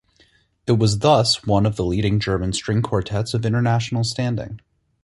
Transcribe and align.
It 0.65 0.79
was 0.79 0.97
thus 0.97 1.45
one 1.45 1.63
of 1.63 1.75
the 1.75 1.85
leading 1.85 2.19
German 2.19 2.53
string 2.53 2.81
quartets 2.81 3.35
of 3.35 3.45
international 3.45 4.03
standing. 4.03 4.59